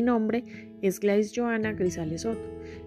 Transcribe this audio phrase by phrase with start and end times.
[0.00, 0.44] Mi nombre
[0.80, 2.40] es Gladys Joana Grisales Soto,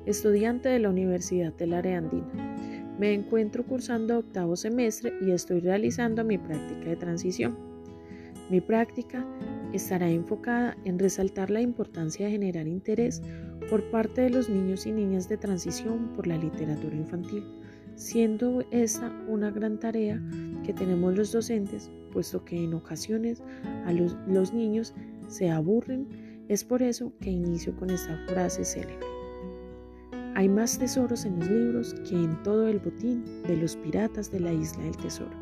[0.08, 2.58] estudiante de la Universidad del Área Andina.
[2.98, 7.56] Me encuentro cursando octavo semestre y estoy realizando mi práctica de transición.
[8.50, 9.24] Mi práctica
[9.74, 13.22] estará enfocada en resaltar la importancia de generar interés
[13.70, 17.46] por parte de los niños y niñas de transición por la literatura infantil,
[17.94, 20.20] siendo esta una gran tarea
[20.66, 23.44] que tenemos los docentes, puesto que en ocasiones
[23.86, 24.96] a los, los niños
[25.28, 26.08] se aburren.
[26.54, 29.08] Es por eso que inicio con esta frase célebre.
[30.36, 34.40] Hay más tesoros en los libros que en todo el botín de los piratas de
[34.40, 35.36] la isla del tesoro.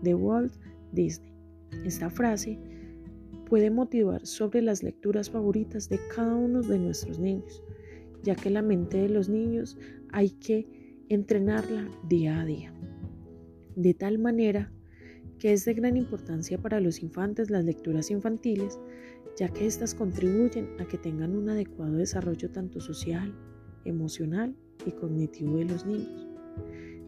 [0.00, 0.54] De Walt
[0.92, 1.34] Disney.
[1.84, 2.56] Esta frase
[3.48, 7.60] puede motivar sobre las lecturas favoritas de cada uno de nuestros niños,
[8.22, 9.76] ya que la mente de los niños
[10.12, 12.72] hay que entrenarla día a día.
[13.74, 14.72] De tal manera
[15.38, 18.78] que es de gran importancia para los infantes las lecturas infantiles,
[19.36, 23.32] ya que éstas contribuyen a que tengan un adecuado desarrollo tanto social,
[23.84, 24.54] emocional
[24.84, 26.26] y cognitivo de los niños.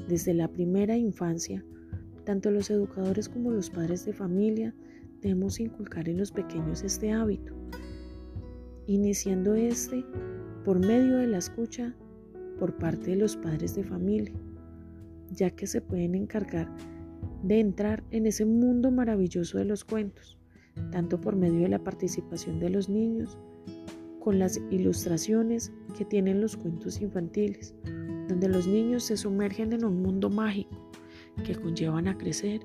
[0.08, 1.64] Desde la primera infancia,
[2.24, 4.74] tanto los educadores como los padres de familia
[5.20, 7.55] debemos inculcar en los pequeños este hábito,
[8.86, 10.05] iniciando este
[10.64, 11.94] por medio de la escucha
[12.58, 14.34] por parte de los padres de familia,
[15.33, 16.68] ya que se pueden encargar
[17.42, 20.38] de entrar en ese mundo maravilloso de los cuentos,
[20.90, 23.38] tanto por medio de la participación de los niños,
[24.20, 27.74] con las ilustraciones que tienen los cuentos infantiles,
[28.28, 30.90] donde los niños se sumergen en un mundo mágico
[31.44, 32.60] que conllevan a crecer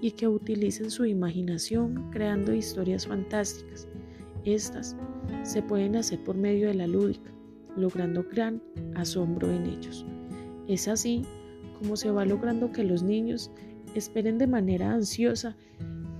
[0.00, 3.88] y que utilicen su imaginación creando historias fantásticas.
[4.44, 4.96] Estas
[5.42, 7.32] se pueden hacer por medio de la lúdica,
[7.76, 8.62] logrando gran
[8.94, 10.06] asombro en ellos.
[10.66, 11.22] Es así
[11.78, 13.50] como se va logrando que los niños
[13.94, 15.56] esperen de manera ansiosa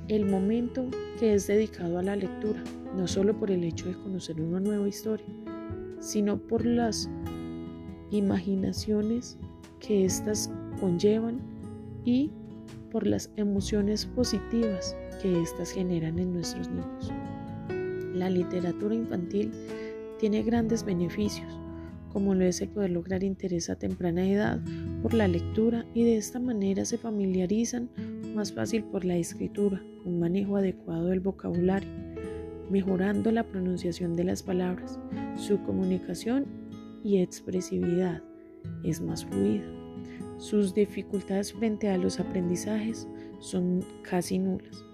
[0.09, 2.63] el momento que es dedicado a la lectura,
[2.97, 5.27] no solo por el hecho de conocer una nueva historia,
[6.01, 7.09] sino por las
[8.11, 9.39] imaginaciones
[9.81, 11.41] que éstas conllevan
[12.05, 12.31] y
[12.91, 17.11] por las emociones positivas que éstas generan en nuestros niños.
[18.15, 19.51] La literatura infantil
[20.19, 21.59] tiene grandes beneficios,
[22.11, 24.61] como lo es el poder lograr interés a temprana edad
[25.03, 27.91] por la lectura y de esta manera se familiarizan
[28.35, 31.91] más fácil por la escritura, un manejo adecuado del vocabulario,
[32.71, 34.99] mejorando la pronunciación de las palabras,
[35.37, 36.47] su comunicación
[37.03, 38.23] y expresividad
[38.85, 39.65] es más fluida.
[40.39, 43.09] Sus dificultades frente a los aprendizajes
[43.41, 44.85] son casi nulas,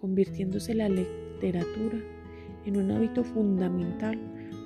[0.00, 1.98] convirtiéndose la literatura
[2.64, 4.18] en un hábito fundamental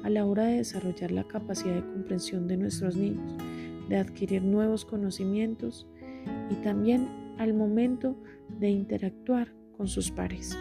[0.04, 3.36] a la hora de desarrollar la capacidad de comprensión de nuestros niños,
[3.88, 5.86] de adquirir nuevos conocimientos
[6.50, 7.08] y también
[7.38, 8.16] al momento
[8.58, 10.56] de interactuar con sus pares.